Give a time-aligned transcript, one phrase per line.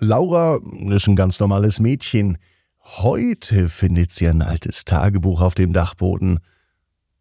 [0.00, 0.58] Laura
[0.90, 2.38] ist ein ganz normales Mädchen.
[2.80, 6.40] Heute findet sie ein altes Tagebuch auf dem Dachboden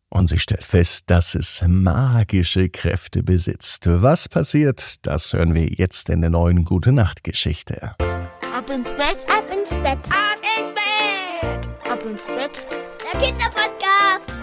[0.10, 3.86] und sie stellt fest, dass es magische Kräfte besitzt.
[3.88, 7.96] Was passiert, das hören wir jetzt in der neuen Gute Nacht Geschichte.
[8.00, 12.66] Ab ins Bett, ab ins Bett, ab ins Bett, ab ins Bett.
[13.12, 14.37] Der Kinderpodcast.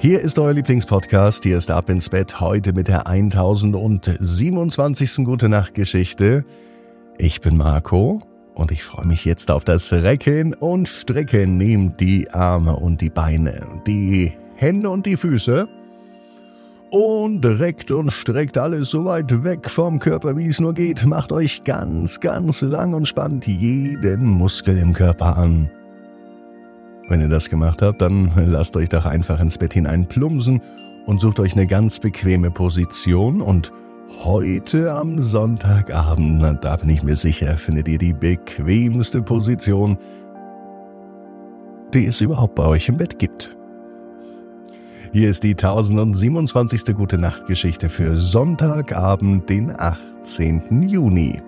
[0.00, 1.42] Hier ist euer Lieblingspodcast.
[1.42, 5.24] Hier ist Ab ins Bett heute mit der 1027.
[5.24, 6.44] Gute Nacht Geschichte.
[7.18, 8.22] Ich bin Marco
[8.54, 11.56] und ich freue mich jetzt auf das Recken und Strecken.
[11.56, 15.68] Nehmt die Arme und die Beine, die Hände und die Füße
[16.92, 21.06] und reckt und streckt alles so weit weg vom Körper, wie es nur geht.
[21.06, 25.68] Macht euch ganz, ganz lang und spannt jeden Muskel im Körper an.
[27.08, 30.60] Wenn ihr das gemacht habt, dann lasst euch doch einfach ins Bett hinein plumpsen
[31.06, 33.72] und sucht euch eine ganz bequeme Position und
[34.24, 39.96] heute am Sonntagabend, da bin ich mir sicher, findet ihr die bequemste Position,
[41.94, 43.56] die es überhaupt bei euch im Bett gibt.
[45.12, 46.94] Hier ist die 1027.
[46.94, 50.86] Gute Nacht Geschichte für Sonntagabend, den 18.
[50.86, 51.40] Juni.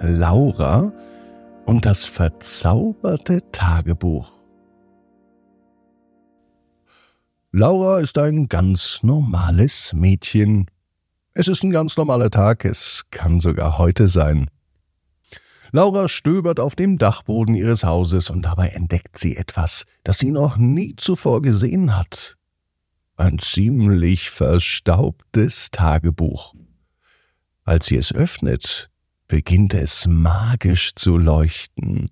[0.00, 0.92] Laura
[1.70, 4.32] und das verzauberte Tagebuch.
[7.52, 10.68] Laura ist ein ganz normales Mädchen.
[11.32, 14.50] Es ist ein ganz normaler Tag, es kann sogar heute sein.
[15.70, 20.56] Laura stöbert auf dem Dachboden ihres Hauses und dabei entdeckt sie etwas, das sie noch
[20.56, 22.36] nie zuvor gesehen hat.
[23.16, 26.52] Ein ziemlich verstaubtes Tagebuch.
[27.62, 28.89] Als sie es öffnet,
[29.30, 32.10] beginnt es magisch zu leuchten.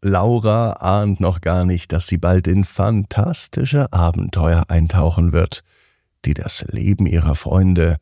[0.00, 5.60] Laura ahnt noch gar nicht, dass sie bald in fantastische Abenteuer eintauchen wird,
[6.24, 7.98] die das Leben ihrer Freunde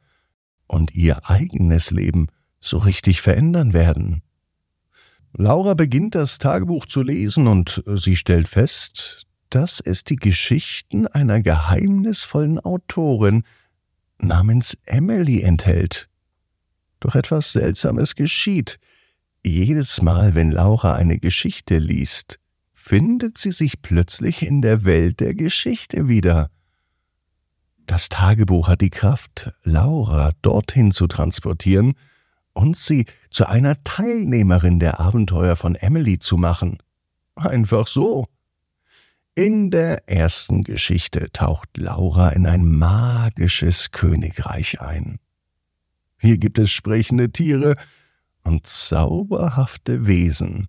[0.68, 2.28] und ihr eigenes Leben
[2.60, 4.22] so richtig verändern werden.
[5.32, 11.42] Laura beginnt das Tagebuch zu lesen und sie stellt fest, dass es die Geschichten einer
[11.42, 13.42] geheimnisvollen Autorin
[14.18, 16.08] namens Emily enthält.
[17.02, 18.78] Doch etwas Seltsames geschieht.
[19.44, 22.38] Jedes Mal, wenn Laura eine Geschichte liest,
[22.72, 26.48] findet sie sich plötzlich in der Welt der Geschichte wieder.
[27.86, 31.94] Das Tagebuch hat die Kraft, Laura dorthin zu transportieren
[32.52, 36.78] und sie zu einer Teilnehmerin der Abenteuer von Emily zu machen.
[37.34, 38.28] Einfach so.
[39.34, 45.18] In der ersten Geschichte taucht Laura in ein magisches Königreich ein.
[46.22, 47.74] Hier gibt es sprechende Tiere
[48.44, 50.68] und zauberhafte Wesen.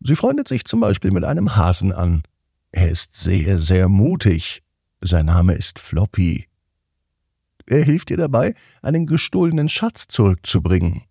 [0.00, 2.22] Sie freundet sich zum Beispiel mit einem Hasen an.
[2.70, 4.62] Er ist sehr, sehr mutig.
[5.00, 6.46] Sein Name ist Floppy.
[7.64, 11.04] Er hilft ihr dabei, einen gestohlenen Schatz zurückzubringen.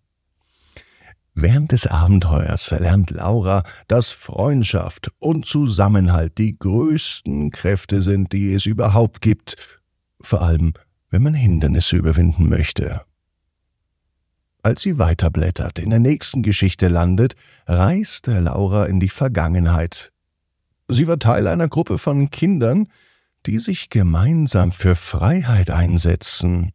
[1.34, 8.66] Während des Abenteuers lernt Laura, dass Freundschaft und Zusammenhalt die größten Kräfte sind, die es
[8.66, 9.80] überhaupt gibt,
[10.20, 10.74] vor allem
[11.10, 13.02] wenn man Hindernisse überwinden möchte.
[14.62, 17.34] Als sie weiterblättert, in der nächsten Geschichte landet,
[17.66, 20.12] reist Laura in die Vergangenheit.
[20.88, 22.88] Sie war Teil einer Gruppe von Kindern,
[23.46, 26.72] die sich gemeinsam für Freiheit einsetzen.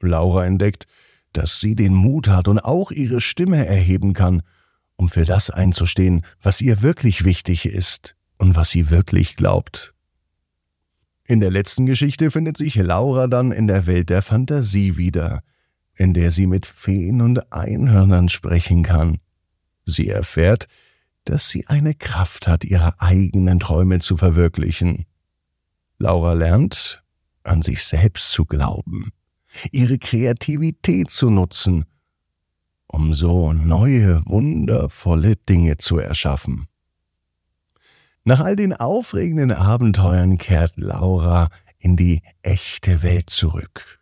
[0.00, 0.86] Laura entdeckt,
[1.32, 4.42] dass sie den Mut hat und auch ihre Stimme erheben kann,
[4.96, 9.94] um für das einzustehen, was ihr wirklich wichtig ist und was sie wirklich glaubt.
[11.30, 15.44] In der letzten Geschichte findet sich Laura dann in der Welt der Fantasie wieder,
[15.94, 19.18] in der sie mit Feen und Einhörnern sprechen kann.
[19.84, 20.66] Sie erfährt,
[21.24, 25.06] dass sie eine Kraft hat, ihre eigenen Träume zu verwirklichen.
[26.00, 27.04] Laura lernt,
[27.44, 29.12] an sich selbst zu glauben,
[29.70, 31.84] ihre Kreativität zu nutzen,
[32.88, 36.66] um so neue, wundervolle Dinge zu erschaffen.
[38.24, 41.48] Nach all den aufregenden Abenteuern kehrt Laura
[41.78, 43.98] in die echte Welt zurück.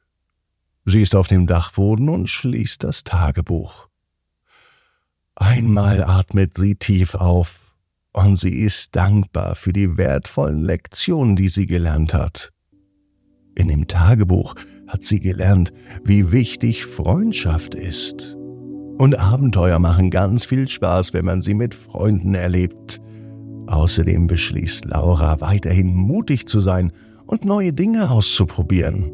[0.84, 3.88] Sie ist auf dem Dachboden und schließt das Tagebuch.
[5.36, 7.76] Einmal atmet sie tief auf
[8.12, 12.52] und sie ist dankbar für die wertvollen Lektionen, die sie gelernt hat.
[13.54, 14.54] In dem Tagebuch
[14.88, 15.72] hat sie gelernt,
[16.04, 18.34] wie wichtig Freundschaft ist.
[18.98, 23.00] Und Abenteuer machen ganz viel Spaß, wenn man sie mit Freunden erlebt.
[23.68, 26.90] Außerdem beschließt Laura weiterhin mutig zu sein
[27.26, 29.12] und neue Dinge auszuprobieren.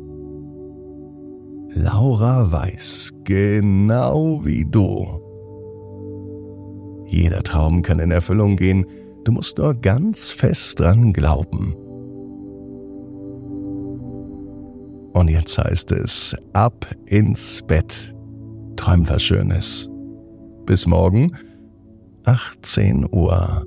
[1.75, 5.21] Laura weiß, genau wie du.
[7.07, 8.87] Jeder Traum kann in Erfüllung gehen,
[9.25, 11.75] du musst nur ganz fest dran glauben.
[15.15, 18.15] Und jetzt heißt es ab ins Bett.
[18.77, 19.91] Träum was Schönes.
[20.65, 21.33] Bis morgen,
[22.25, 23.67] 18 Uhr.